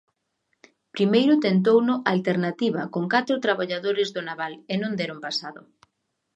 Primeiro 0.95 1.33
tentouno 1.45 1.93
Alternativa 2.13 2.81
con 2.93 3.03
catro 3.13 3.35
traballadores 3.45 4.07
do 4.15 4.21
naval, 4.29 4.53
e 4.73 4.75
non 4.81 4.91
deron 4.99 5.19
pasado. 5.25 5.61